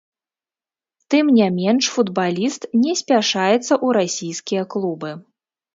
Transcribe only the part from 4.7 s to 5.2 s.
клубы.